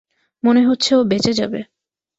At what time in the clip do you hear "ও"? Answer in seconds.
0.95-1.01